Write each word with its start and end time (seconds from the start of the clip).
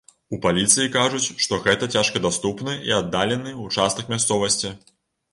У 0.35 0.37
паліцыі 0.43 0.91
кажуць, 0.93 1.27
што 1.45 1.59
гэта 1.67 1.89
цяжкадаступны 1.97 2.73
і 2.91 2.95
аддалены 3.01 3.53
ўчастак 3.65 4.09
мясцовасці. 4.15 4.73